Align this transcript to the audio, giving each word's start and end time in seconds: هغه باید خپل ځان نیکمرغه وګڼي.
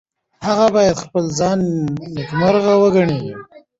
هغه 0.47 0.67
باید 0.75 0.97
خپل 1.03 1.23
ځان 1.39 1.59
نیکمرغه 2.15 2.73
وګڼي. 2.81 3.21